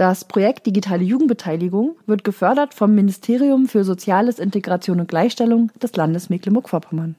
Das 0.00 0.24
Projekt 0.24 0.64
Digitale 0.64 1.04
Jugendbeteiligung 1.04 1.94
wird 2.06 2.24
gefördert 2.24 2.72
vom 2.72 2.94
Ministerium 2.94 3.66
für 3.66 3.84
Soziales, 3.84 4.38
Integration 4.38 4.98
und 4.98 5.08
Gleichstellung 5.08 5.70
des 5.82 5.94
Landes 5.94 6.30
Mecklenburg-Vorpommern. 6.30 7.16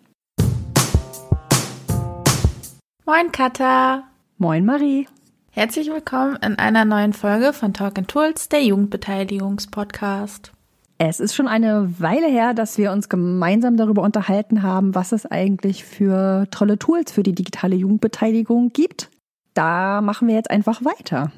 Moin 3.05 3.31
Katha. 3.31 4.05
Moin 4.39 4.66
Marie. 4.66 5.08
Herzlich 5.52 5.91
willkommen 5.91 6.39
in 6.44 6.58
einer 6.58 6.84
neuen 6.84 7.13
Folge 7.13 7.53
von 7.53 7.75
Talk 7.75 7.99
and 7.99 8.08
Tools, 8.08 8.49
der 8.49 8.63
Jugendbeteiligungspodcast. 8.63 10.52
Es 10.98 11.20
ist 11.20 11.36
schon 11.36 11.48
eine 11.48 11.94
Weile 12.00 12.30
her, 12.30 12.55
dass 12.55 12.80
wir 12.80 12.91
uns 12.94 13.09
gemeinsam 13.09 13.77
darüber 13.77 14.02
unterhalten 14.02 14.63
haben, 14.63 14.95
was 14.95 15.11
es 15.11 15.27
eigentlich 15.27 15.86
für 15.86 16.48
tolle 16.50 16.80
Tools 16.80 17.11
für 17.11 17.22
die 17.22 17.36
digitale 17.36 17.75
Jugendbeteiligung 17.75 18.70
gibt. 18.70 19.11
Da 19.53 20.02
machen 20.02 20.27
wir 20.27 20.34
jetzt 20.34 20.50
einfach 20.50 20.84
weiter. 20.84 21.31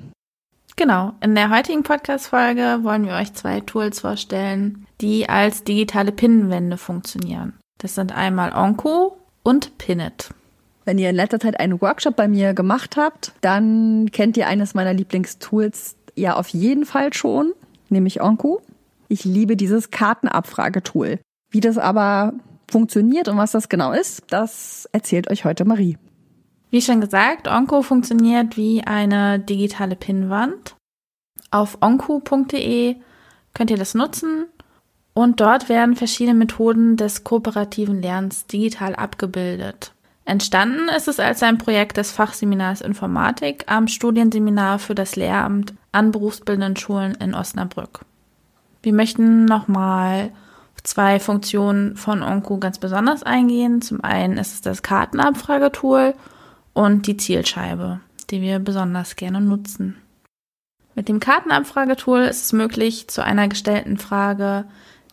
Genau, 0.75 1.13
in 1.21 1.35
der 1.35 1.51
heutigen 1.51 1.83
Podcast-Folge 1.83 2.79
wollen 2.81 3.05
wir 3.05 3.13
euch 3.13 3.33
zwei 3.33 3.59
Tools 3.59 3.99
vorstellen, 3.99 4.87
die 5.01 5.29
als 5.29 5.63
digitale 5.63 6.11
Pinnenwände 6.11 6.77
funktionieren. 6.77 7.53
Das 7.77 7.93
sind 7.95 8.11
einmal 8.11 8.53
Onco 8.53 9.17
und 9.43 9.77
Pinit. 9.77 10.29
Wenn 10.83 10.97
ihr 10.97 11.11
in 11.11 11.15
letzter 11.15 11.39
Zeit 11.39 11.59
einen 11.59 11.79
Workshop 11.79 12.15
bei 12.15 12.27
mir 12.27 12.53
gemacht 12.53 12.97
habt, 12.97 13.33
dann 13.41 14.09
kennt 14.11 14.35
ihr 14.35 14.47
eines 14.47 14.73
meiner 14.73 14.93
Lieblingstools 14.93 15.95
ja 16.15 16.35
auf 16.35 16.47
jeden 16.49 16.85
Fall 16.85 17.13
schon, 17.13 17.53
nämlich 17.89 18.21
Onco. 18.21 18.61
Ich 19.07 19.25
liebe 19.25 19.55
dieses 19.55 19.91
Kartenabfragetool. 19.91 21.19
Wie 21.51 21.59
das 21.59 21.77
aber 21.77 22.33
funktioniert 22.69 23.27
und 23.27 23.37
was 23.37 23.51
das 23.51 23.69
genau 23.69 23.91
ist, 23.91 24.23
das 24.29 24.89
erzählt 24.91 25.29
euch 25.29 25.45
heute 25.45 25.65
Marie. 25.65 25.97
Wie 26.73 26.81
schon 26.81 27.01
gesagt, 27.01 27.47
Onco 27.47 27.83
funktioniert 27.83 28.57
wie 28.57 28.83
eine 28.83 29.37
digitale 29.37 29.95
Pinnwand. 29.95 30.75
Auf 31.51 31.77
onco.de 31.81 32.95
könnt 33.53 33.69
ihr 33.69 33.77
das 33.77 33.93
nutzen 33.93 34.47
und 35.13 35.39
dort 35.39 35.69
werden 35.69 35.95
verschiedene 35.95 36.35
Methoden 36.35 36.97
des 36.97 37.23
kooperativen 37.23 38.01
Lernens 38.01 38.47
digital 38.47 38.95
abgebildet. 38.95 39.93
Entstanden 40.25 40.89
ist 40.89 41.07
es 41.07 41.19
als 41.19 41.43
ein 41.43 41.59
Projekt 41.59 41.97
des 41.97 42.11
Fachseminars 42.11 42.81
Informatik 42.81 43.65
am 43.67 43.87
Studienseminar 43.87 44.79
für 44.79 44.95
das 44.95 45.15
Lehramt 45.15 45.75
an 45.91 46.11
berufsbildenden 46.11 46.75
Schulen 46.75 47.13
in 47.19 47.35
Osnabrück. 47.35 47.99
Wir 48.81 48.93
möchten 48.93 49.45
nochmal 49.45 50.31
zwei 50.83 51.19
Funktionen 51.19 51.97
von 51.97 52.23
Onco 52.23 52.57
ganz 52.57 52.79
besonders 52.79 53.21
eingehen. 53.21 53.83
Zum 53.83 54.03
einen 54.03 54.39
ist 54.39 54.55
es 54.55 54.61
das 54.61 54.81
Kartenabfragetool 54.81 56.15
und 56.73 57.07
die 57.07 57.17
Zielscheibe, 57.17 57.99
die 58.29 58.41
wir 58.41 58.59
besonders 58.59 59.15
gerne 59.15 59.41
nutzen. 59.41 59.95
Mit 60.95 61.09
dem 61.09 61.19
Kartenabfragetool 61.19 62.21
ist 62.21 62.43
es 62.43 62.53
möglich, 62.53 63.07
zu 63.07 63.23
einer 63.23 63.47
gestellten 63.47 63.97
Frage 63.97 64.65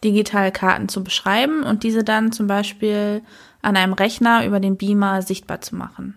digital 0.04 0.50
Karten 0.52 0.88
zu 0.88 1.04
beschreiben 1.04 1.62
und 1.62 1.82
diese 1.82 2.04
dann 2.04 2.32
zum 2.32 2.46
Beispiel 2.46 3.22
an 3.62 3.76
einem 3.76 3.92
Rechner 3.92 4.46
über 4.46 4.60
den 4.60 4.76
Beamer 4.76 5.22
sichtbar 5.22 5.60
zu 5.60 5.76
machen. 5.76 6.16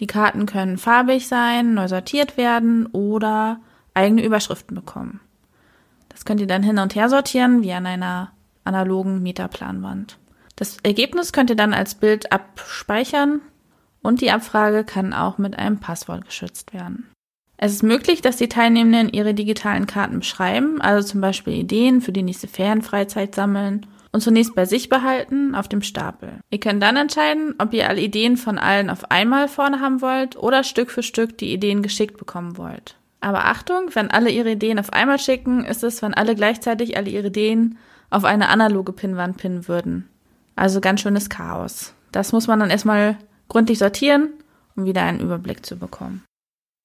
Die 0.00 0.06
Karten 0.06 0.46
können 0.46 0.78
farbig 0.78 1.28
sein, 1.28 1.74
neu 1.74 1.88
sortiert 1.88 2.36
werden 2.36 2.86
oder 2.86 3.60
eigene 3.94 4.24
Überschriften 4.24 4.74
bekommen. 4.74 5.20
Das 6.08 6.24
könnt 6.24 6.40
ihr 6.40 6.46
dann 6.46 6.62
hin 6.62 6.78
und 6.78 6.94
her 6.94 7.08
sortieren, 7.08 7.62
wie 7.62 7.72
an 7.72 7.86
einer 7.86 8.32
analogen 8.64 9.22
Metaplanwand. 9.22 10.18
Das 10.56 10.78
Ergebnis 10.82 11.32
könnt 11.32 11.50
ihr 11.50 11.56
dann 11.56 11.74
als 11.74 11.94
Bild 11.94 12.30
abspeichern 12.30 13.40
und 14.02 14.20
die 14.20 14.30
Abfrage 14.30 14.84
kann 14.84 15.12
auch 15.12 15.38
mit 15.38 15.58
einem 15.58 15.78
Passwort 15.78 16.24
geschützt 16.26 16.72
werden. 16.72 17.08
Es 17.56 17.72
ist 17.72 17.84
möglich, 17.84 18.22
dass 18.22 18.36
die 18.36 18.48
Teilnehmenden 18.48 19.08
ihre 19.08 19.34
digitalen 19.34 19.86
Karten 19.86 20.18
beschreiben, 20.18 20.80
also 20.80 21.06
zum 21.06 21.20
Beispiel 21.20 21.54
Ideen 21.54 22.00
für 22.00 22.10
die 22.10 22.24
nächste 22.24 22.48
Ferienfreizeit 22.48 23.36
sammeln 23.36 23.86
und 24.10 24.20
zunächst 24.20 24.54
bei 24.54 24.64
sich 24.64 24.88
behalten 24.88 25.54
auf 25.54 25.68
dem 25.68 25.80
Stapel. 25.80 26.40
Ihr 26.50 26.58
könnt 26.58 26.82
dann 26.82 26.96
entscheiden, 26.96 27.54
ob 27.58 27.72
ihr 27.72 27.88
alle 27.88 28.00
Ideen 28.00 28.36
von 28.36 28.58
allen 28.58 28.90
auf 28.90 29.10
einmal 29.10 29.46
vorne 29.46 29.80
haben 29.80 30.02
wollt 30.02 30.36
oder 30.36 30.64
Stück 30.64 30.90
für 30.90 31.04
Stück 31.04 31.38
die 31.38 31.52
Ideen 31.52 31.82
geschickt 31.82 32.18
bekommen 32.18 32.58
wollt. 32.58 32.96
Aber 33.20 33.44
Achtung, 33.44 33.90
wenn 33.94 34.10
alle 34.10 34.30
ihre 34.30 34.50
Ideen 34.50 34.80
auf 34.80 34.92
einmal 34.92 35.20
schicken, 35.20 35.64
ist 35.64 35.84
es, 35.84 36.02
wenn 36.02 36.14
alle 36.14 36.34
gleichzeitig 36.34 36.96
alle 36.96 37.10
ihre 37.10 37.28
Ideen 37.28 37.78
auf 38.10 38.24
eine 38.24 38.48
analoge 38.48 38.92
Pinnwand 38.92 39.36
pinnen 39.36 39.68
würden. 39.68 40.08
Also 40.56 40.80
ganz 40.80 41.00
schönes 41.00 41.30
Chaos. 41.30 41.94
Das 42.10 42.32
muss 42.32 42.48
man 42.48 42.58
dann 42.58 42.70
erstmal 42.70 43.16
gründlich 43.52 43.78
sortieren, 43.78 44.30
um 44.76 44.86
wieder 44.86 45.02
einen 45.02 45.20
Überblick 45.20 45.64
zu 45.64 45.76
bekommen. 45.76 46.24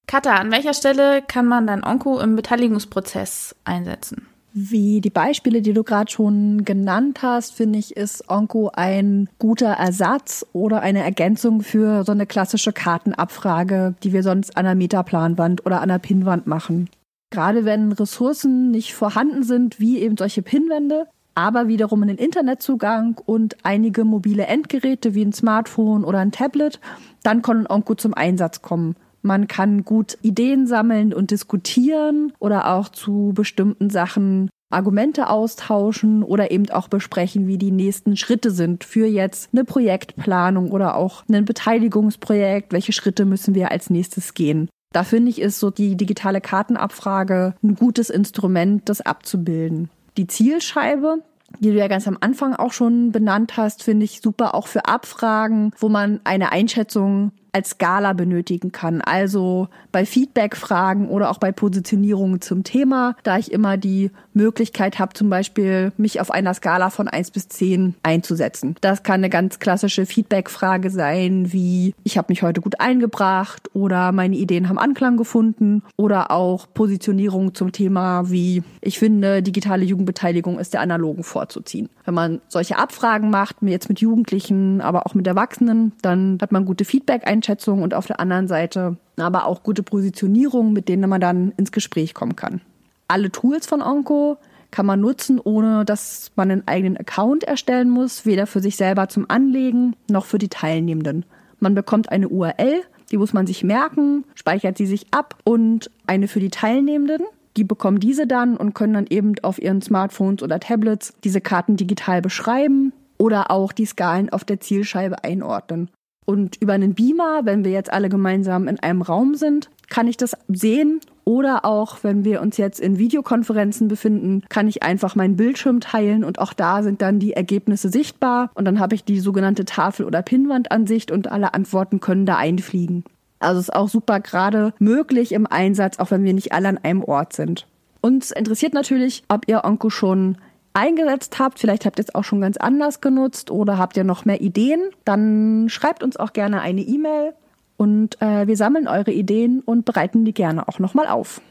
Katha, 0.06 0.36
an 0.36 0.52
welcher 0.52 0.74
Stelle 0.74 1.22
kann 1.22 1.46
man 1.46 1.66
dann 1.66 1.84
Onko 1.84 2.20
im 2.20 2.36
Beteiligungsprozess 2.36 3.56
einsetzen? 3.64 4.28
Wie 4.54 5.02
die 5.02 5.10
Beispiele, 5.10 5.62
die 5.62 5.74
du 5.74 5.84
gerade 5.84 6.12
schon 6.12 6.66
genannt 6.66 7.22
hast, 7.22 7.54
finde 7.54 7.80
ich, 7.80 7.96
ist 7.96 8.30
Onko 8.30 8.72
ein 8.74 9.30
guter 9.40 9.68
Ersatz 9.68 10.46
oder 10.52 10.82
eine 10.82 11.04
Ergänzung 11.04 11.62
für 11.62 12.04
so 12.04 12.12
eine 12.12 12.26
klassische 12.26 12.74
Kartenabfrage, 12.74 13.96
die 14.04 14.14
wir 14.14 14.24
sonst 14.24 14.58
an 14.58 14.66
einer 14.66 14.76
Metaplanwand 14.76 15.66
oder 15.66 15.78
an 15.78 15.90
einer 15.90 16.00
Pinnwand 16.00 16.48
machen. 16.48 16.90
Gerade 17.30 17.66
wenn 17.66 17.92
Ressourcen 17.92 18.72
nicht 18.72 18.94
vorhanden 18.94 19.44
sind, 19.44 19.80
wie 19.80 20.00
eben 20.00 20.18
solche 20.18 20.42
Pinwände, 20.42 21.08
aber 21.38 21.68
wiederum 21.68 22.02
einen 22.02 22.18
Internetzugang 22.18 23.22
und 23.28 23.58
einige 23.62 24.06
mobile 24.06 24.48
Endgeräte 24.48 25.14
wie 25.14 25.24
ein 25.24 25.34
Smartphone 25.34 26.04
oder 26.04 26.18
ein 26.18 26.32
Tablet, 26.32 26.80
dann 27.22 27.44
kann 27.44 27.68
Onko 27.68 27.94
zum 27.94 28.16
Einsatz 28.16 28.64
kommen. 28.64 28.96
Man 29.22 29.48
kann 29.48 29.86
gut 29.86 30.18
Ideen 30.24 30.66
sammeln 30.66 31.14
und 31.14 31.30
diskutieren 31.30 32.34
oder 32.40 32.74
auch 32.74 32.90
zu 32.90 33.34
bestimmten 33.36 33.92
Sachen 33.92 34.50
Argumente 34.72 35.30
austauschen 35.30 36.24
oder 36.24 36.50
eben 36.50 36.72
auch 36.72 36.88
besprechen, 36.88 37.46
wie 37.46 37.60
die 37.60 37.72
nächsten 37.72 38.18
Schritte 38.18 38.50
sind 38.50 38.84
für 38.84 39.06
jetzt 39.06 39.50
eine 39.54 39.64
Projektplanung 39.64 40.72
oder 40.72 40.96
auch 40.96 41.24
ein 41.32 41.46
Beteiligungsprojekt. 41.46 42.74
Welche 42.74 42.94
Schritte 42.94 43.26
müssen 43.26 43.54
wir 43.54 43.70
als 43.70 43.92
nächstes 43.92 44.34
gehen? 44.34 44.70
Da 44.92 45.04
finde 45.04 45.30
ich, 45.30 45.40
ist 45.40 45.60
so 45.60 45.70
die 45.70 45.96
digitale 45.96 46.42
Kartenabfrage 46.42 47.54
ein 47.62 47.76
gutes 47.76 48.10
Instrument, 48.10 48.90
das 48.90 49.02
abzubilden. 49.02 49.90
Die 50.18 50.28
Zielscheibe, 50.28 51.24
die 51.60 51.72
du 51.72 51.78
ja 51.78 51.88
ganz 51.88 52.08
am 52.08 52.18
Anfang 52.20 52.56
auch 52.56 52.74
schon 52.74 53.12
benannt 53.12 53.56
hast, 53.56 53.84
finde 53.84 54.06
ich 54.06 54.22
super 54.22 54.56
auch 54.56 54.68
für 54.68 54.86
Abfragen, 54.86 55.72
wo 55.78 55.90
man 55.90 56.20
eine 56.24 56.52
Einschätzung 56.52 57.32
als 57.52 57.72
Skala 57.72 58.14
benötigen 58.14 58.72
kann. 58.72 59.02
Also 59.02 59.68
bei 59.92 60.06
Feedback-Fragen 60.06 61.10
oder 61.10 61.32
auch 61.32 61.40
bei 61.40 61.52
Positionierungen 61.52 62.42
zum 62.42 62.64
Thema, 62.64 63.16
da 63.24 63.38
ich 63.38 63.52
immer 63.52 63.78
die 63.78 64.12
Möglichkeit 64.34 65.00
habe, 65.00 65.14
zum 65.14 65.30
Beispiel 65.30 65.92
mich 65.98 66.22
auf 66.22 66.32
einer 66.32 66.54
Skala 66.54 66.90
von 66.90 67.08
1 67.08 67.32
bis 67.32 67.50
10 67.50 67.96
einzusetzen. 68.04 68.76
Das 68.82 69.04
kann 69.04 69.22
eine 69.22 69.30
ganz 69.30 69.60
klassische 69.60 70.06
Feedback-Frage 70.06 70.90
sein, 70.90 71.52
wie 71.52 71.96
ich 72.04 72.18
habe 72.18 72.28
mich 72.30 72.44
heute 72.44 72.62
gut 72.62 72.80
eingebracht 72.80 73.70
oder 73.74 74.12
meine 74.12 74.36
Ideen 74.36 74.70
haben 74.70 74.78
Anklang 74.78 75.18
gefunden 75.18 75.84
oder 75.96 76.32
auch 76.32 76.68
Positionierung 76.74 77.56
zum 77.56 77.72
Thema 77.72 78.30
wie 78.30 78.64
ich 78.82 79.00
finde, 79.00 79.42
digitale 79.42 79.84
Jugendbeteiligung 79.84 80.60
ist 80.60 80.74
der 80.74 80.82
analogen 80.82 81.24
vorzuziehen. 81.24 81.90
Wenn 82.06 82.14
man 82.14 82.42
solche 82.48 82.78
Abfragen 82.78 83.30
macht, 83.30 83.58
jetzt 83.62 83.90
mit 83.90 84.00
Jugendlichen, 84.00 84.82
aber 84.82 85.06
auch 85.06 85.14
mit 85.14 85.28
Erwachsenen, 85.28 85.94
dann 86.02 86.38
hat 86.42 86.52
man 86.52 86.66
gute 86.66 86.86
Feedback-Einschätzungen 86.86 87.37
Einschätzung 87.38 87.84
und 87.84 87.94
auf 87.94 88.08
der 88.08 88.20
anderen 88.20 88.48
Seite 88.48 88.98
aber 89.18 89.46
auch 89.46 89.64
gute 89.64 89.84
Positionierung, 89.84 90.74
mit 90.74 90.90
denen 90.90 91.10
man 91.10 91.22
dann 91.22 91.54
ins 91.58 91.72
Gespräch 91.72 92.14
kommen 92.14 92.36
kann. 92.36 92.62
Alle 93.08 93.32
Tools 93.32 93.68
von 93.68 93.82
Onco 93.82 94.38
kann 94.72 94.86
man 94.86 95.00
nutzen, 95.00 95.40
ohne 95.42 95.86
dass 95.86 96.32
man 96.36 96.52
einen 96.52 96.68
eigenen 96.68 96.98
Account 96.98 97.44
erstellen 97.44 97.90
muss, 97.90 98.26
weder 98.26 98.48
für 98.48 98.60
sich 98.60 98.76
selber 98.76 99.08
zum 99.08 99.26
Anlegen 99.30 99.96
noch 100.10 100.26
für 100.26 100.38
die 100.38 100.50
Teilnehmenden. 100.50 101.26
Man 101.60 101.74
bekommt 101.74 102.12
eine 102.12 102.28
URL, 102.30 102.82
die 103.12 103.18
muss 103.18 103.34
man 103.34 103.48
sich 103.48 103.64
merken, 103.64 104.26
speichert 104.36 104.78
sie 104.78 104.86
sich 104.86 105.08
ab 105.12 105.36
und 105.46 105.90
eine 106.06 106.28
für 106.28 106.40
die 106.40 106.50
Teilnehmenden. 106.50 107.22
Die 107.56 107.64
bekommen 107.64 108.00
diese 108.00 108.28
dann 108.28 108.58
und 108.58 108.76
können 108.76 108.94
dann 108.94 109.08
eben 109.10 109.34
auf 109.42 109.60
ihren 109.60 109.82
Smartphones 109.82 110.44
oder 110.44 110.60
Tablets 110.60 111.14
diese 111.24 111.42
Karten 111.42 111.78
digital 111.78 112.22
beschreiben 112.22 112.94
oder 113.18 113.50
auch 113.50 113.72
die 113.72 113.86
Skalen 113.86 114.30
auf 114.30 114.44
der 114.44 114.60
Zielscheibe 114.60 115.24
einordnen. 115.24 115.90
Und 116.30 116.62
über 116.62 116.74
einen 116.74 116.94
Beamer, 116.94 117.46
wenn 117.46 117.64
wir 117.64 117.72
jetzt 117.72 117.92
alle 117.92 118.10
gemeinsam 118.10 118.68
in 118.68 118.82
einem 118.82 119.02
Raum 119.02 119.36
sind, 119.36 119.70
kann 119.90 120.08
ich 120.08 120.18
das 120.18 120.36
sehen 120.50 121.00
Oder 121.24 121.64
auch, 121.64 122.00
wenn 122.04 122.26
wir 122.26 122.42
uns 122.42 122.58
jetzt 122.58 122.82
in 122.82 123.00
Videokonferenzen 123.00 123.88
befinden, 123.88 124.44
kann 124.50 124.68
ich 124.68 124.84
einfach 124.84 125.16
meinen 125.16 125.38
Bildschirm 125.38 125.80
teilen 125.80 126.26
und 126.26 126.40
auch 126.40 126.52
da 126.52 126.84
sind 126.84 127.02
dann 127.02 127.20
die 127.20 127.32
Ergebnisse 127.32 127.88
sichtbar. 127.88 128.52
Und 128.56 128.66
dann 128.66 128.80
habe 128.80 128.94
ich 128.94 129.06
die 129.06 129.22
sogenannte 129.22 129.64
Tafel- 129.64 130.06
oder 130.06 130.22
Pinnwandansicht 130.22 131.12
und 131.12 131.32
alle 131.32 131.54
Antworten 131.54 132.02
können 132.02 132.26
da 132.26 132.36
einfliegen. 132.36 133.06
Also 133.40 133.62
ist 133.62 133.74
auch 133.74 133.88
super 133.88 134.20
gerade 134.20 134.74
möglich 134.80 135.32
im 135.32 135.48
Einsatz, 135.48 135.98
auch 135.98 136.12
wenn 136.12 136.26
wir 136.26 136.34
nicht 136.34 136.52
alle 136.52 136.68
an 136.68 136.78
einem 136.78 137.04
Ort 137.06 137.34
sind. 137.34 137.68
Uns 138.02 138.32
interessiert 138.32 138.74
natürlich, 138.74 139.24
ob 139.30 139.48
ihr 139.48 139.64
Onko 139.64 139.90
schon 139.90 140.38
eingesetzt 140.78 141.40
habt. 141.40 141.60
Vielleicht 141.60 141.86
habt 141.86 142.00
ihr 142.00 142.06
es 142.08 142.16
auch 142.16 142.24
schon 142.24 142.40
ganz 142.40 142.56
anders 142.58 143.02
genutzt 143.02 143.50
oder 143.52 143.78
habt 143.78 143.98
ihr 143.98 144.04
noch 144.04 144.26
mehr 144.26 144.42
Ideen. 144.42 144.82
Dann 145.04 145.68
schreibt 145.70 146.04
uns 146.04 146.18
auch 146.18 146.34
gerne 146.34 146.62
eine 146.62 146.82
E-Mail 146.82 147.34
und 147.78 148.22
äh, 148.22 148.48
wir 148.48 148.56
sammeln 148.56 148.88
eure 148.88 149.12
Ideen 149.12 149.62
und 149.62 149.86
bereiten 149.86 150.24
die 150.24 150.34
gerne 150.34 150.68
auch 150.68 150.80
nochmal 150.80 151.08
auf. 151.08 151.42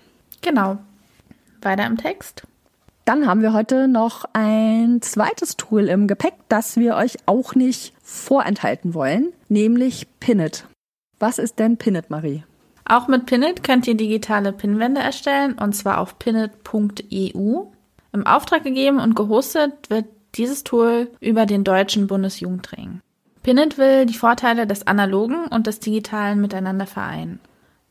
Genau. 0.42 0.78
Weiter 1.60 1.86
im 1.86 1.96
Text. 1.96 2.44
Dann 3.04 3.26
haben 3.26 3.42
wir 3.42 3.52
heute 3.52 3.88
noch 3.88 4.24
ein 4.32 5.00
zweites 5.02 5.56
Tool 5.56 5.88
im 5.88 6.06
Gepäck, 6.06 6.34
das 6.48 6.76
wir 6.76 6.96
euch 6.96 7.18
auch 7.26 7.54
nicht 7.54 7.94
vorenthalten 8.02 8.94
wollen, 8.94 9.32
nämlich 9.48 10.08
Pinit. 10.18 10.66
Was 11.18 11.38
ist 11.38 11.58
denn 11.58 11.76
Pinit, 11.76 12.10
Marie? 12.10 12.44
Auch 12.84 13.08
mit 13.08 13.26
Pinit 13.26 13.64
könnt 13.64 13.86
ihr 13.88 13.96
digitale 13.96 14.52
Pinwände 14.52 15.00
erstellen 15.00 15.54
und 15.54 15.74
zwar 15.74 15.98
auf 15.98 16.18
pinit.eu. 16.18 17.66
Im 18.16 18.26
Auftrag 18.26 18.64
gegeben 18.64 18.98
und 18.98 19.14
gehostet 19.14 19.90
wird 19.90 20.06
dieses 20.36 20.64
Tool 20.64 21.10
über 21.20 21.44
den 21.44 21.64
Deutschen 21.64 22.06
Bundesjugendring. 22.06 23.02
Pinit 23.42 23.76
will 23.76 24.06
die 24.06 24.16
Vorteile 24.16 24.66
des 24.66 24.86
analogen 24.86 25.46
und 25.48 25.66
des 25.66 25.80
digitalen 25.80 26.40
miteinander 26.40 26.86
vereinen. 26.86 27.40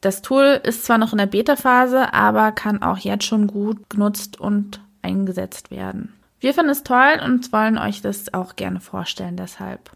Das 0.01 0.23
Tool 0.23 0.59
ist 0.63 0.83
zwar 0.83 0.97
noch 0.97 1.11
in 1.11 1.19
der 1.19 1.27
Beta-Phase, 1.27 2.11
aber 2.11 2.51
kann 2.53 2.81
auch 2.81 2.97
jetzt 2.97 3.25
schon 3.25 3.45
gut 3.45 3.87
genutzt 3.87 4.39
und 4.39 4.81
eingesetzt 5.03 5.69
werden. 5.69 6.11
Wir 6.39 6.55
finden 6.55 6.71
es 6.71 6.81
toll 6.81 7.21
und 7.23 7.53
wollen 7.53 7.77
euch 7.77 8.01
das 8.01 8.33
auch 8.33 8.55
gerne 8.55 8.79
vorstellen 8.81 9.37
deshalb. 9.37 9.91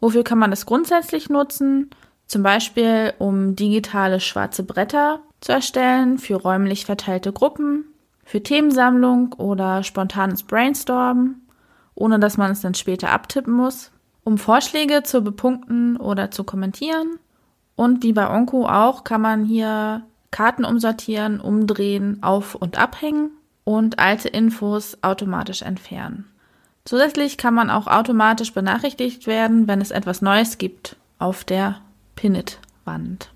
Wofür 0.00 0.22
kann 0.22 0.38
man 0.38 0.50
das 0.50 0.66
grundsätzlich 0.66 1.30
nutzen? 1.30 1.88
Zum 2.26 2.42
Beispiel, 2.42 3.14
um 3.18 3.56
digitale 3.56 4.20
schwarze 4.20 4.64
Bretter 4.64 5.20
zu 5.40 5.52
erstellen 5.52 6.18
für 6.18 6.34
räumlich 6.34 6.84
verteilte 6.84 7.32
Gruppen, 7.32 7.86
für 8.26 8.42
Themensammlung 8.42 9.32
oder 9.38 9.82
spontanes 9.82 10.42
Brainstormen, 10.42 11.48
ohne 11.94 12.18
dass 12.18 12.36
man 12.36 12.50
es 12.50 12.60
dann 12.60 12.74
später 12.74 13.10
abtippen 13.10 13.54
muss 13.54 13.92
um 14.26 14.38
Vorschläge 14.38 15.04
zu 15.04 15.22
bepunkten 15.22 15.96
oder 15.96 16.32
zu 16.32 16.42
kommentieren. 16.42 17.20
Und 17.76 18.02
wie 18.02 18.12
bei 18.12 18.28
Onko 18.28 18.66
auch 18.66 19.04
kann 19.04 19.20
man 19.20 19.44
hier 19.44 20.02
Karten 20.32 20.64
umsortieren, 20.64 21.38
umdrehen, 21.38 22.24
auf- 22.24 22.56
und 22.56 22.76
abhängen 22.76 23.30
und 23.62 24.00
alte 24.00 24.28
Infos 24.28 24.98
automatisch 25.00 25.62
entfernen. 25.62 26.24
Zusätzlich 26.84 27.38
kann 27.38 27.54
man 27.54 27.70
auch 27.70 27.86
automatisch 27.86 28.52
benachrichtigt 28.52 29.28
werden, 29.28 29.68
wenn 29.68 29.80
es 29.80 29.92
etwas 29.92 30.22
Neues 30.22 30.58
gibt 30.58 30.96
auf 31.20 31.44
der 31.44 31.76
Pinit-Wand. 32.16 33.30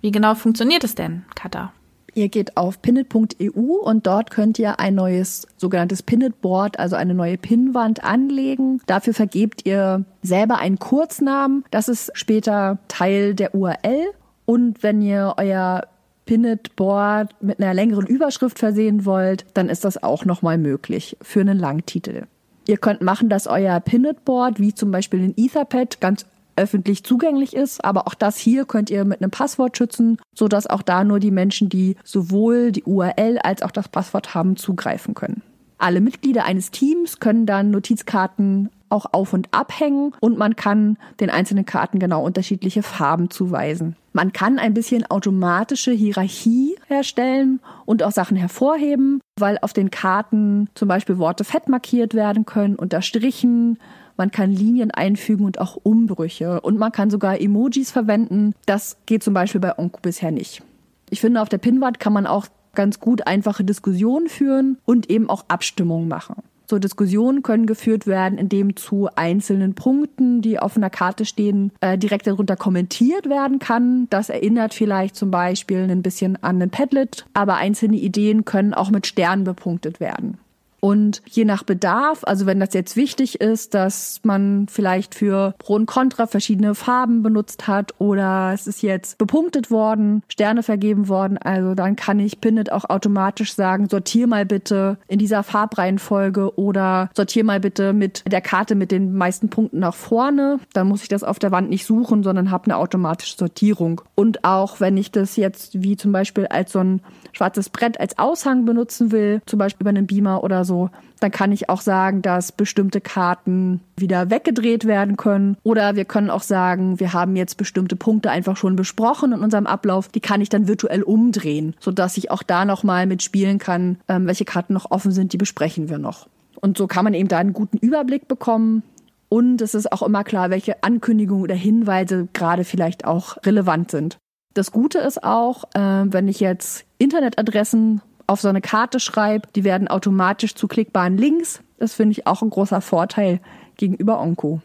Wie 0.00 0.10
genau 0.10 0.34
funktioniert 0.34 0.82
es 0.82 0.96
denn, 0.96 1.24
Katha? 1.36 1.72
Ihr 2.14 2.28
geht 2.28 2.56
auf 2.56 2.82
pinit.eu 2.82 3.60
und 3.82 4.06
dort 4.06 4.30
könnt 4.30 4.58
ihr 4.58 4.78
ein 4.78 4.94
neues 4.94 5.46
sogenanntes 5.56 6.02
Pinit-Board, 6.02 6.78
also 6.78 6.96
eine 6.96 7.14
neue 7.14 7.38
Pinnwand 7.38 8.04
anlegen. 8.04 8.82
Dafür 8.86 9.14
vergebt 9.14 9.64
ihr 9.64 10.04
selber 10.22 10.58
einen 10.58 10.78
Kurznamen. 10.78 11.64
Das 11.70 11.88
ist 11.88 12.10
später 12.14 12.78
Teil 12.88 13.34
der 13.34 13.54
URL. 13.54 14.12
Und 14.44 14.82
wenn 14.82 15.00
ihr 15.00 15.34
euer 15.38 15.82
Pinit-Board 16.26 17.34
mit 17.40 17.60
einer 17.60 17.72
längeren 17.72 18.06
Überschrift 18.06 18.58
versehen 18.58 19.06
wollt, 19.06 19.46
dann 19.54 19.70
ist 19.70 19.84
das 19.84 20.02
auch 20.02 20.24
nochmal 20.26 20.58
möglich 20.58 21.16
für 21.22 21.40
einen 21.40 21.58
Langtitel. 21.58 22.26
Ihr 22.66 22.76
könnt 22.76 23.02
machen, 23.02 23.28
dass 23.28 23.46
euer 23.46 23.80
Pinit-Board, 23.80 24.60
wie 24.60 24.74
zum 24.74 24.90
Beispiel 24.90 25.20
ein 25.20 25.34
Etherpad, 25.36 26.00
ganz 26.00 26.26
öffentlich 26.56 27.04
zugänglich 27.04 27.54
ist. 27.54 27.84
Aber 27.84 28.06
auch 28.06 28.14
das 28.14 28.36
hier 28.36 28.64
könnt 28.64 28.90
ihr 28.90 29.04
mit 29.04 29.20
einem 29.20 29.30
Passwort 29.30 29.76
schützen, 29.76 30.18
sodass 30.34 30.66
auch 30.66 30.82
da 30.82 31.04
nur 31.04 31.20
die 31.20 31.30
Menschen, 31.30 31.68
die 31.68 31.96
sowohl 32.04 32.72
die 32.72 32.84
URL 32.84 33.38
als 33.42 33.62
auch 33.62 33.70
das 33.70 33.88
Passwort 33.88 34.34
haben, 34.34 34.56
zugreifen 34.56 35.14
können. 35.14 35.42
Alle 35.78 36.00
Mitglieder 36.00 36.44
eines 36.44 36.70
Teams 36.70 37.18
können 37.18 37.44
dann 37.44 37.70
Notizkarten 37.70 38.70
auch 38.92 39.06
auf 39.12 39.32
und 39.32 39.48
abhängen 39.52 40.12
und 40.20 40.38
man 40.38 40.54
kann 40.54 40.98
den 41.18 41.30
einzelnen 41.30 41.64
Karten 41.64 41.98
genau 41.98 42.24
unterschiedliche 42.24 42.82
Farben 42.82 43.30
zuweisen. 43.30 43.96
Man 44.12 44.32
kann 44.32 44.58
ein 44.58 44.74
bisschen 44.74 45.10
automatische 45.10 45.90
Hierarchie 45.90 46.76
herstellen 46.86 47.60
und 47.86 48.02
auch 48.02 48.12
Sachen 48.12 48.36
hervorheben, 48.36 49.20
weil 49.40 49.58
auf 49.62 49.72
den 49.72 49.90
Karten 49.90 50.68
zum 50.74 50.88
Beispiel 50.88 51.16
Worte 51.16 51.44
fett 51.44 51.68
markiert 51.68 52.12
werden 52.14 52.44
können, 52.44 52.76
unterstrichen, 52.76 53.78
man 54.16 54.30
kann 54.30 54.50
Linien 54.50 54.90
einfügen 54.90 55.44
und 55.44 55.60
auch 55.60 55.76
Umbrüche. 55.82 56.60
Und 56.60 56.78
man 56.78 56.92
kann 56.92 57.10
sogar 57.10 57.40
Emojis 57.40 57.90
verwenden. 57.90 58.54
Das 58.66 58.96
geht 59.06 59.22
zum 59.22 59.34
Beispiel 59.34 59.60
bei 59.60 59.78
Onko 59.78 60.00
bisher 60.02 60.30
nicht. 60.30 60.62
Ich 61.10 61.20
finde, 61.20 61.42
auf 61.42 61.48
der 61.48 61.58
Pinwand 61.58 62.00
kann 62.00 62.12
man 62.12 62.26
auch 62.26 62.46
ganz 62.74 63.00
gut 63.00 63.26
einfache 63.26 63.64
Diskussionen 63.64 64.28
führen 64.28 64.78
und 64.84 65.10
eben 65.10 65.28
auch 65.28 65.44
Abstimmungen 65.48 66.08
machen. 66.08 66.36
So 66.72 66.78
Diskussionen 66.78 67.42
können 67.42 67.66
geführt 67.66 68.06
werden, 68.06 68.38
indem 68.38 68.76
zu 68.76 69.10
einzelnen 69.14 69.74
Punkten, 69.74 70.40
die 70.40 70.58
auf 70.58 70.74
einer 70.74 70.88
Karte 70.88 71.26
stehen, 71.26 71.70
äh, 71.80 71.98
direkt 71.98 72.26
darunter 72.26 72.56
kommentiert 72.56 73.28
werden 73.28 73.58
kann. 73.58 74.06
Das 74.08 74.30
erinnert 74.30 74.72
vielleicht 74.72 75.14
zum 75.14 75.30
Beispiel 75.30 75.80
ein 75.90 76.02
bisschen 76.02 76.42
an 76.42 76.62
ein 76.62 76.70
Padlet, 76.70 77.26
aber 77.34 77.56
einzelne 77.56 77.96
Ideen 77.96 78.46
können 78.46 78.72
auch 78.72 78.88
mit 78.88 79.06
Sternen 79.06 79.44
bepunktet 79.44 80.00
werden. 80.00 80.38
Und 80.84 81.22
je 81.30 81.44
nach 81.44 81.62
Bedarf, 81.62 82.24
also 82.24 82.44
wenn 82.44 82.58
das 82.58 82.74
jetzt 82.74 82.96
wichtig 82.96 83.40
ist, 83.40 83.72
dass 83.72 84.18
man 84.24 84.66
vielleicht 84.68 85.14
für 85.14 85.54
Pro 85.58 85.74
und 85.74 85.86
Contra 85.86 86.26
verschiedene 86.26 86.74
Farben 86.74 87.22
benutzt 87.22 87.68
hat 87.68 87.94
oder 87.98 88.50
es 88.52 88.66
ist 88.66 88.82
jetzt 88.82 89.16
bepunktet 89.16 89.70
worden, 89.70 90.24
Sterne 90.26 90.64
vergeben 90.64 91.06
worden, 91.06 91.38
also 91.38 91.76
dann 91.76 91.94
kann 91.94 92.18
ich 92.18 92.40
Pinnet 92.40 92.72
auch 92.72 92.90
automatisch 92.90 93.54
sagen, 93.54 93.88
sortier 93.88 94.26
mal 94.26 94.44
bitte 94.44 94.98
in 95.06 95.20
dieser 95.20 95.44
Farbreihenfolge 95.44 96.58
oder 96.58 97.10
sortier 97.14 97.44
mal 97.44 97.60
bitte 97.60 97.92
mit 97.92 98.24
der 98.26 98.40
Karte 98.40 98.74
mit 98.74 98.90
den 98.90 99.14
meisten 99.14 99.50
Punkten 99.50 99.78
nach 99.78 99.94
vorne. 99.94 100.58
Dann 100.72 100.88
muss 100.88 101.02
ich 101.02 101.08
das 101.08 101.22
auf 101.22 101.38
der 101.38 101.52
Wand 101.52 101.70
nicht 101.70 101.86
suchen, 101.86 102.24
sondern 102.24 102.50
habe 102.50 102.64
eine 102.64 102.76
automatische 102.76 103.36
Sortierung. 103.36 104.00
Und 104.16 104.42
auch 104.42 104.80
wenn 104.80 104.96
ich 104.96 105.12
das 105.12 105.36
jetzt 105.36 105.80
wie 105.80 105.96
zum 105.96 106.10
Beispiel 106.10 106.48
als 106.48 106.72
so 106.72 106.80
ein 106.80 107.02
schwarzes 107.30 107.70
Brett 107.70 108.00
als 108.00 108.18
Aushang 108.18 108.64
benutzen 108.64 109.12
will, 109.12 109.42
zum 109.46 109.60
Beispiel 109.60 109.84
über 109.84 109.90
einen 109.90 110.06
Beamer 110.06 110.42
oder 110.42 110.64
so, 110.64 110.71
so, 110.72 110.88
dann 111.20 111.30
kann 111.30 111.52
ich 111.52 111.68
auch 111.68 111.82
sagen, 111.82 112.22
dass 112.22 112.50
bestimmte 112.50 113.02
Karten 113.02 113.80
wieder 113.96 114.30
weggedreht 114.30 114.86
werden 114.86 115.18
können. 115.18 115.58
Oder 115.62 115.96
wir 115.96 116.06
können 116.06 116.30
auch 116.30 116.42
sagen, 116.42 116.98
wir 116.98 117.12
haben 117.12 117.36
jetzt 117.36 117.56
bestimmte 117.58 117.94
Punkte 117.94 118.30
einfach 118.30 118.56
schon 118.56 118.74
besprochen 118.74 119.32
in 119.32 119.40
unserem 119.40 119.66
Ablauf. 119.66 120.08
Die 120.08 120.20
kann 120.20 120.40
ich 120.40 120.48
dann 120.48 120.68
virtuell 120.68 121.02
umdrehen, 121.02 121.76
sodass 121.78 122.16
ich 122.16 122.30
auch 122.30 122.42
da 122.42 122.64
nochmal 122.64 123.06
mitspielen 123.06 123.58
kann, 123.58 123.98
ähm, 124.08 124.26
welche 124.26 124.46
Karten 124.46 124.72
noch 124.72 124.90
offen 124.90 125.12
sind, 125.12 125.34
die 125.34 125.38
besprechen 125.38 125.90
wir 125.90 125.98
noch. 125.98 126.28
Und 126.60 126.78
so 126.78 126.86
kann 126.86 127.04
man 127.04 127.12
eben 127.12 127.28
da 127.28 127.36
einen 127.36 127.52
guten 127.52 127.76
Überblick 127.76 128.26
bekommen. 128.26 128.82
Und 129.28 129.60
es 129.60 129.74
ist 129.74 129.92
auch 129.92 130.02
immer 130.02 130.24
klar, 130.24 130.48
welche 130.48 130.82
Ankündigungen 130.82 131.44
oder 131.44 131.54
Hinweise 131.54 132.28
gerade 132.32 132.64
vielleicht 132.64 133.04
auch 133.04 133.36
relevant 133.44 133.90
sind. 133.90 134.16
Das 134.54 134.72
Gute 134.72 134.98
ist 134.98 135.22
auch, 135.22 135.64
äh, 135.74 136.04
wenn 136.06 136.28
ich 136.28 136.40
jetzt 136.40 136.84
Internetadressen 136.98 138.00
auf 138.26 138.40
so 138.40 138.48
eine 138.48 138.60
Karte 138.60 139.00
schreibe, 139.00 139.48
die 139.54 139.64
werden 139.64 139.88
automatisch 139.88 140.54
zu 140.54 140.68
klickbaren 140.68 141.16
Links. 141.16 141.60
Das 141.78 141.94
finde 141.94 142.12
ich 142.12 142.26
auch 142.26 142.42
ein 142.42 142.50
großer 142.50 142.80
Vorteil 142.80 143.40
gegenüber 143.76 144.20
Onco. 144.20 144.60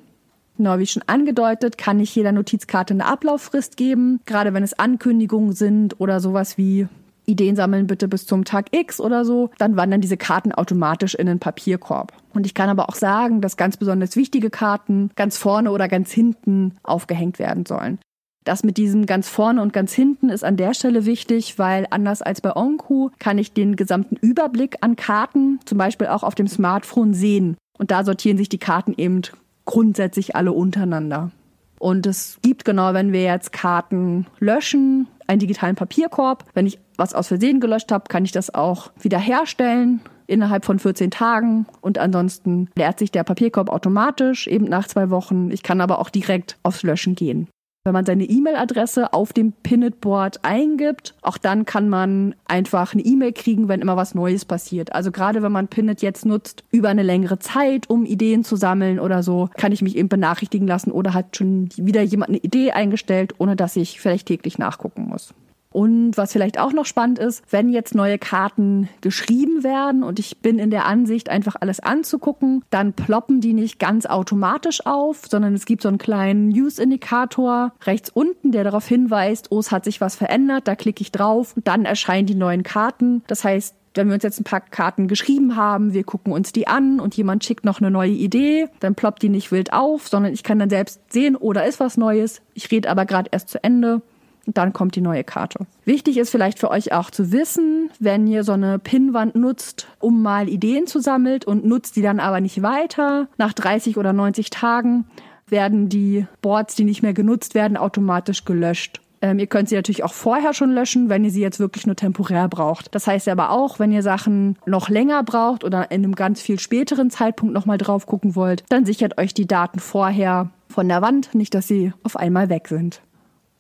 Genau, 0.58 0.80
wie 0.80 0.88
schon 0.88 1.04
angedeutet, 1.06 1.78
kann 1.78 2.00
ich 2.00 2.16
jeder 2.16 2.32
Notizkarte 2.32 2.94
eine 2.94 3.06
Ablauffrist 3.06 3.78
geben, 3.78 4.20
gerade 4.26 4.54
wenn 4.54 4.64
es 4.64 4.78
Ankündigungen 4.78 5.54
sind 5.54 6.00
oder 6.00 6.20
sowas 6.20 6.58
wie 6.58 6.88
Ideen 7.28 7.56
sammeln 7.56 7.88
bitte 7.88 8.08
bis 8.08 8.26
zum 8.26 8.46
Tag 8.46 8.68
X 8.72 9.00
oder 9.00 9.26
so, 9.26 9.52
dann 9.58 9.76
wandern 9.76 10.02
diese 10.02 10.18
Karten 10.18 10.54
automatisch 10.54 11.14
in 11.14 11.28
den 11.28 11.40
Papierkorb. 11.40 12.14
Und 12.34 12.46
ich 12.46 12.54
kann 12.54 12.70
aber 12.70 12.90
auch 12.90 12.96
sagen, 12.96 13.42
dass 13.42 13.58
ganz 13.58 13.78
besonders 13.78 14.16
wichtige 14.16 14.50
Karten 14.50 15.12
ganz 15.16 15.38
vorne 15.38 15.72
oder 15.72 15.88
ganz 15.90 16.12
hinten 16.12 16.78
aufgehängt 16.84 17.38
werden 17.38 17.66
sollen. 17.66 18.00
Das 18.48 18.64
mit 18.64 18.78
diesem 18.78 19.06
ganz 19.06 19.28
vorne 19.28 19.62
und 19.62 19.74
ganz 19.74 19.92
hinten 19.92 20.30
ist 20.30 20.46
an 20.46 20.56
der 20.56 20.74
Stelle 20.74 21.06
wichtig, 21.06 21.60
weil 21.60 21.86
anders 21.90 22.22
als 22.22 22.40
bei 22.40 22.56
Onku 22.56 23.10
kann 23.20 23.38
ich 23.38 23.52
den 23.52 23.76
gesamten 23.76 24.16
Überblick 24.16 24.78
an 24.80 24.96
Karten 24.96 25.60
zum 25.66 25.78
Beispiel 25.78 26.08
auch 26.08 26.24
auf 26.24 26.34
dem 26.34 26.48
Smartphone 26.48 27.14
sehen. 27.14 27.58
Und 27.78 27.92
da 27.92 28.06
sortieren 28.06 28.38
sich 28.38 28.48
die 28.48 28.58
Karten 28.58 28.94
eben 28.96 29.24
grundsätzlich 29.66 30.38
alle 30.38 30.54
untereinander. 30.54 31.32
Und 31.78 32.06
es 32.06 32.40
gibt 32.42 32.64
genau, 32.64 32.94
wenn 32.94 33.12
wir 33.12 33.24
jetzt 33.24 33.52
Karten 33.52 34.28
löschen, 34.40 35.08
einen 35.28 35.40
digitalen 35.40 35.76
Papierkorb. 35.76 36.46
Wenn 36.54 36.68
ich 36.68 36.80
was 36.96 37.14
aus 37.14 37.28
Versehen 37.28 37.60
gelöscht 37.60 37.92
habe, 37.92 38.06
kann 38.08 38.24
ich 38.24 38.32
das 38.32 38.56
auch 38.56 38.92
wiederherstellen 38.98 40.00
innerhalb 40.26 40.64
von 40.64 40.80
14 40.80 41.12
Tagen. 41.12 41.66
Und 41.82 41.98
ansonsten 41.98 42.70
leert 42.78 42.98
sich 42.98 43.12
der 43.12 43.26
Papierkorb 43.26 43.70
automatisch, 43.70 44.48
eben 44.48 44.66
nach 44.66 44.88
zwei 44.88 45.10
Wochen. 45.10 45.52
Ich 45.52 45.64
kann 45.64 45.82
aber 45.82 46.00
auch 46.00 46.10
direkt 46.10 46.58
aufs 46.64 46.84
Löschen 46.84 47.16
gehen. 47.16 47.50
Wenn 47.88 47.94
man 47.94 48.06
seine 48.06 48.26
E-Mail-Adresse 48.26 49.14
auf 49.14 49.32
dem 49.32 49.54
Pinit-Board 49.54 50.44
eingibt. 50.44 51.16
Auch 51.22 51.38
dann 51.38 51.64
kann 51.64 51.88
man 51.88 52.36
einfach 52.46 52.94
eine 52.94 53.02
E-Mail 53.02 53.32
kriegen, 53.32 53.70
wenn 53.70 53.80
immer 53.80 53.96
was 53.96 54.14
Neues 54.14 54.44
passiert. 54.44 54.94
Also 54.94 55.12
gerade 55.12 55.42
wenn 55.42 55.54
man 55.54 55.70
Pinit 55.70 56.02
jetzt 56.02 56.26
nutzt 56.26 56.66
über 56.70 56.90
eine 56.90 57.04
längere 57.04 57.40
Zeit, 57.40 57.90
um 57.90 58.06
Ideen 58.06 58.44
zu 58.44 58.58
sammeln 58.58 59.00
oder 59.00 59.24
so, 59.24 59.50
kann 59.58 59.72
ich 59.72 59.82
mich 59.82 59.96
eben 59.96 60.10
benachrichtigen 60.10 60.68
lassen 60.68 60.92
oder 60.92 61.14
hat 61.14 61.38
schon 61.38 61.70
wieder 61.78 62.02
jemand 62.02 62.30
eine 62.30 62.40
Idee 62.40 62.72
eingestellt, 62.72 63.36
ohne 63.38 63.56
dass 63.56 63.78
ich 63.78 64.02
vielleicht 64.02 64.28
täglich 64.28 64.58
nachgucken 64.58 65.08
muss. 65.08 65.34
Und 65.78 66.18
was 66.18 66.32
vielleicht 66.32 66.60
auch 66.60 66.74
noch 66.74 66.88
spannend 66.88 67.20
ist, 67.20 67.44
wenn 67.52 67.70
jetzt 67.70 67.94
neue 67.94 68.18
Karten 68.18 68.90
geschrieben 69.02 69.64
werden 69.64 70.02
und 70.02 70.18
ich 70.18 70.40
bin 70.40 70.58
in 70.58 70.72
der 70.72 70.88
Ansicht, 70.88 71.30
einfach 71.30 71.56
alles 71.60 71.80
anzugucken, 71.80 72.66
dann 72.72 72.94
ploppen 72.94 73.42
die 73.42 73.54
nicht 73.54 73.78
ganz 73.78 74.08
automatisch 74.08 74.84
auf, 74.88 75.26
sondern 75.30 75.54
es 75.54 75.68
gibt 75.68 75.84
so 75.84 75.90
einen 75.90 76.00
kleinen 76.00 76.50
News-Indikator 76.50 77.74
rechts 77.86 78.10
unten, 78.10 78.52
der 78.52 78.64
darauf 78.64 78.88
hinweist, 78.88 79.52
oh, 79.52 79.60
es 79.60 79.72
hat 79.72 79.86
sich 79.86 80.02
was 80.02 80.16
verändert, 80.16 80.68
da 80.68 80.76
klicke 80.76 81.04
ich 81.04 81.12
drauf 81.12 81.56
und 81.56 81.68
dann 81.68 81.86
erscheinen 81.86 82.26
die 82.26 82.34
neuen 82.34 82.64
Karten. 82.64 83.22
Das 83.28 83.44
heißt, 83.44 83.76
wenn 83.94 84.08
wir 84.08 84.16
uns 84.16 84.24
jetzt 84.24 84.40
ein 84.40 84.46
paar 84.46 84.62
Karten 84.62 85.08
geschrieben 85.08 85.56
haben, 85.56 85.94
wir 85.94 86.06
gucken 86.06 86.34
uns 86.34 86.52
die 86.52 86.68
an 86.68 87.00
und 87.00 87.16
jemand 87.16 87.44
schickt 87.44 87.66
noch 87.66 87.82
eine 87.82 87.92
neue 87.92 88.14
Idee, 88.14 88.68
dann 88.80 88.96
ploppt 88.96 89.22
die 89.22 89.30
nicht 89.30 89.52
wild 89.52 89.74
auf, 89.74 90.08
sondern 90.08 90.34
ich 90.34 90.42
kann 90.42 90.58
dann 90.58 90.72
selbst 90.72 91.02
sehen, 91.14 91.36
oh, 91.36 91.54
da 91.54 91.62
ist 91.62 91.80
was 91.80 91.98
Neues. 91.98 92.42
Ich 92.56 92.72
rede 92.72 92.90
aber 92.90 93.06
gerade 93.06 93.30
erst 93.32 93.50
zu 93.50 93.64
Ende 93.64 94.02
dann 94.48 94.74
kommt 94.74 94.96
die 94.96 95.02
neue 95.02 95.24
Karte. 95.24 95.66
Wichtig 95.86 96.18
ist 96.18 96.30
vielleicht 96.30 96.60
für 96.60 96.72
euch 96.72 96.94
auch 96.94 97.10
zu 97.10 97.32
wissen, 97.32 97.90
wenn 98.00 98.28
ihr 98.28 98.44
so 98.44 98.54
eine 98.54 98.80
Pinnwand 98.80 99.36
nutzt, 99.36 99.88
um 100.00 100.22
mal 100.22 100.50
Ideen 100.50 100.88
zu 100.88 101.00
sammeln 101.00 101.28
und 101.46 101.66
nutzt 101.66 101.96
die 101.96 102.02
dann 102.02 102.20
aber 102.20 102.40
nicht 102.40 102.62
weiter, 102.62 103.28
nach 103.38 103.54
30 103.54 103.98
oder 103.98 104.14
90 104.14 104.50
Tagen 104.50 105.06
werden 105.50 105.90
die 105.90 106.26
Boards, 106.42 106.76
die 106.76 106.84
nicht 106.84 107.04
mehr 107.04 107.14
genutzt 107.14 107.56
werden, 107.56 107.78
automatisch 107.78 108.46
gelöscht. 108.46 109.02
Ähm, 109.22 109.40
ihr 109.40 109.48
könnt 109.48 109.70
sie 109.70 109.76
natürlich 109.76 110.04
auch 110.04 110.14
vorher 110.14 110.54
schon 110.54 110.72
löschen, 110.72 111.10
wenn 111.10 111.24
ihr 111.24 111.32
sie 111.32 111.42
jetzt 111.42 111.60
wirklich 111.60 111.88
nur 111.88 111.96
temporär 111.96 112.48
braucht. 112.48 112.94
Das 112.94 113.08
heißt 113.08 113.28
aber 113.30 113.50
auch, 113.50 113.80
wenn 113.80 113.92
ihr 113.92 114.04
Sachen 114.04 114.58
noch 114.66 114.90
länger 114.90 115.24
braucht 115.24 115.64
oder 115.64 115.92
in 115.92 116.04
einem 116.04 116.16
ganz 116.16 116.42
viel 116.42 116.60
späteren 116.60 117.10
Zeitpunkt 117.10 117.54
nochmal 117.54 117.78
drauf 117.78 118.06
gucken 118.06 118.36
wollt, 118.36 118.64
dann 118.70 118.86
sichert 118.86 119.18
euch 119.18 119.34
die 119.34 119.48
Daten 119.48 119.80
vorher 119.80 120.52
von 120.70 120.88
der 120.88 121.02
Wand, 121.02 121.34
nicht 121.34 121.56
dass 121.56 121.68
sie 121.68 121.94
auf 122.04 122.16
einmal 122.16 122.50
weg 122.50 122.68
sind. 122.68 123.02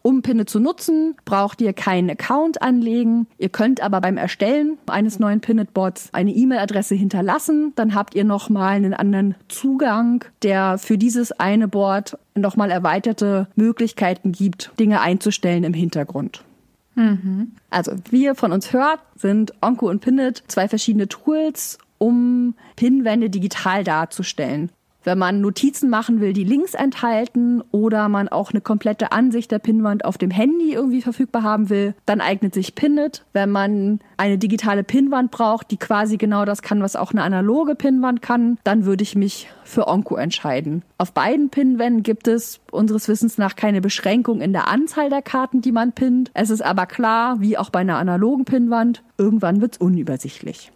Um 0.07 0.21
Pinne 0.21 0.45
zu 0.45 0.61
nutzen, 0.61 1.17
braucht 1.25 1.59
ihr 1.59 1.73
keinen 1.73 2.09
Account 2.09 2.61
anlegen. 2.61 3.27
Ihr 3.37 3.49
könnt 3.49 3.81
aber 3.81 3.99
beim 3.99 4.15
Erstellen 4.15 4.77
eines 4.87 5.19
neuen 5.19 5.41
Pinnet-Bots 5.41 6.13
eine 6.13 6.31
E-Mail-Adresse 6.31 6.95
hinterlassen. 6.95 7.73
Dann 7.75 7.93
habt 7.93 8.15
ihr 8.15 8.23
nochmal 8.23 8.77
einen 8.77 8.93
anderen 8.93 9.35
Zugang, 9.49 10.23
der 10.43 10.77
für 10.77 10.97
dieses 10.97 11.33
eine 11.33 11.67
Board 11.67 12.17
nochmal 12.35 12.71
erweiterte 12.71 13.49
Möglichkeiten 13.57 14.31
gibt, 14.31 14.71
Dinge 14.79 15.01
einzustellen 15.01 15.65
im 15.65 15.73
Hintergrund. 15.73 16.45
Mhm. 16.95 17.51
Also, 17.69 17.91
wie 18.09 18.23
ihr 18.23 18.35
von 18.35 18.53
uns 18.53 18.71
hört, 18.71 19.01
sind 19.17 19.55
Onco 19.59 19.89
und 19.89 19.99
Pinnet 19.99 20.41
zwei 20.47 20.69
verschiedene 20.69 21.09
Tools, 21.09 21.79
um 21.97 22.55
Pinwände 22.77 23.29
digital 23.29 23.83
darzustellen 23.83 24.71
wenn 25.07 25.17
man 25.17 25.39
Notizen 25.39 25.89
machen 25.89 26.19
will, 26.19 26.33
die 26.33 26.43
Links 26.43 26.73
enthalten 26.73 27.63
oder 27.71 28.09
man 28.09 28.27
auch 28.27 28.51
eine 28.51 28.59
komplette 28.59 29.13
Ansicht 29.13 29.51
der 29.51 29.59
Pinnwand 29.59 30.03
auf 30.03 30.17
dem 30.17 30.31
Handy 30.31 30.73
irgendwie 30.73 31.01
verfügbar 31.01 31.43
haben 31.43 31.69
will, 31.69 31.95
dann 32.05 32.19
eignet 32.19 32.53
sich 32.53 32.75
Pinnet. 32.75 33.23
Wenn 33.31 33.49
man 33.49 34.01
eine 34.17 34.37
digitale 34.37 34.83
Pinnwand 34.83 35.31
braucht, 35.31 35.71
die 35.71 35.77
quasi 35.77 36.17
genau 36.17 36.43
das 36.43 36.61
kann, 36.61 36.81
was 36.81 36.97
auch 36.97 37.13
eine 37.13 37.23
analoge 37.23 37.75
Pinnwand 37.75 38.21
kann, 38.21 38.57
dann 38.65 38.83
würde 38.83 39.03
ich 39.03 39.15
mich 39.15 39.47
für 39.63 39.87
Onco 39.87 40.17
entscheiden. 40.17 40.83
Auf 40.97 41.13
beiden 41.13 41.51
Pinnwänden 41.51 42.03
gibt 42.03 42.27
es 42.27 42.59
unseres 42.69 43.07
Wissens 43.07 43.37
nach 43.37 43.55
keine 43.55 43.79
Beschränkung 43.79 44.41
in 44.41 44.51
der 44.51 44.67
Anzahl 44.67 45.09
der 45.09 45.21
Karten, 45.21 45.61
die 45.61 45.71
man 45.71 45.93
pinnt. 45.93 46.31
Es 46.33 46.49
ist 46.49 46.61
aber 46.61 46.85
klar, 46.85 47.39
wie 47.39 47.57
auch 47.57 47.69
bei 47.69 47.79
einer 47.79 47.97
analogen 47.97 48.43
Pinnwand, 48.43 49.03
irgendwann 49.17 49.61
wird 49.61 49.75
es 49.75 49.77
unübersichtlich. 49.77 50.73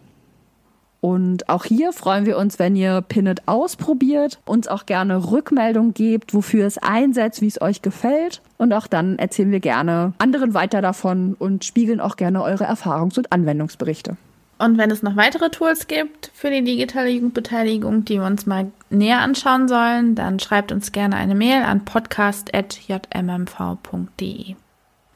Und 1.02 1.48
auch 1.48 1.64
hier 1.64 1.92
freuen 1.92 2.26
wir 2.26 2.38
uns, 2.38 2.60
wenn 2.60 2.76
ihr 2.76 3.00
Pinnet 3.00 3.42
ausprobiert, 3.46 4.38
uns 4.44 4.68
auch 4.68 4.86
gerne 4.86 5.32
Rückmeldung 5.32 5.94
gebt, 5.94 6.32
wofür 6.32 6.64
es 6.64 6.78
einsetzt, 6.78 7.42
wie 7.42 7.48
es 7.48 7.60
euch 7.60 7.82
gefällt. 7.82 8.40
Und 8.56 8.72
auch 8.72 8.86
dann 8.86 9.18
erzählen 9.18 9.50
wir 9.50 9.58
gerne 9.58 10.12
anderen 10.18 10.54
weiter 10.54 10.80
davon 10.80 11.34
und 11.36 11.64
spiegeln 11.64 12.00
auch 12.00 12.14
gerne 12.14 12.40
eure 12.40 12.68
Erfahrungs- 12.68 13.18
und 13.18 13.32
Anwendungsberichte. 13.32 14.16
Und 14.58 14.78
wenn 14.78 14.92
es 14.92 15.02
noch 15.02 15.16
weitere 15.16 15.50
Tools 15.50 15.88
gibt 15.88 16.30
für 16.34 16.50
die 16.50 16.62
digitale 16.62 17.08
Jugendbeteiligung, 17.08 18.04
die 18.04 18.20
wir 18.20 18.24
uns 18.24 18.46
mal 18.46 18.70
näher 18.88 19.22
anschauen 19.22 19.66
sollen, 19.66 20.14
dann 20.14 20.38
schreibt 20.38 20.70
uns 20.70 20.92
gerne 20.92 21.16
eine 21.16 21.34
Mail 21.34 21.64
an 21.64 21.84
podcast.jmmv.de. 21.84 24.54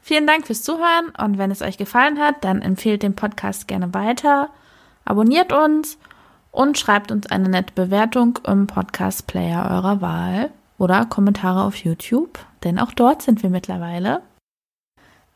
Vielen 0.01 0.27
Dank 0.27 0.47
fürs 0.47 0.63
Zuhören 0.63 1.13
und 1.17 1.37
wenn 1.37 1.49
es 1.49 1.61
euch 1.61 1.77
gefallen 1.77 2.19
hat, 2.19 2.43
dann 2.43 2.61
empfehlt 2.61 3.03
den 3.03 3.15
Podcast 3.15 3.69
gerne 3.69 3.93
weiter 3.93 4.49
Abonniert 5.07 5.53
uns 5.53 5.97
und 6.51 6.77
schreibt 6.77 7.13
uns 7.13 7.27
eine 7.27 7.47
nette 7.47 7.73
Bewertung 7.73 8.39
im 8.45 8.67
Podcast-Player 8.67 9.69
eurer 9.71 10.01
Wahl 10.01 10.51
oder 10.77 11.05
Kommentare 11.05 11.63
auf 11.63 11.77
YouTube, 11.77 12.37
denn 12.65 12.77
auch 12.77 12.91
dort 12.91 13.21
sind 13.21 13.41
wir 13.41 13.49
mittlerweile. 13.49 14.21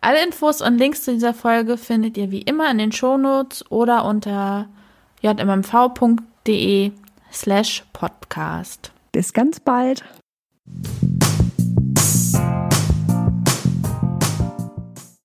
Alle 0.01 0.23
Infos 0.25 0.61
und 0.61 0.77
Links 0.77 1.03
zu 1.03 1.13
dieser 1.13 1.33
Folge 1.33 1.77
findet 1.77 2.17
ihr 2.17 2.31
wie 2.31 2.41
immer 2.41 2.69
in 2.69 2.79
den 2.79 2.91
Shownotes 2.91 3.71
oder 3.71 4.03
unter 4.03 4.67
jmmv.de 5.21 6.91
slash 7.31 7.85
podcast. 7.93 8.91
Bis 9.13 9.31
ganz 9.31 9.61
bald. 9.61 10.03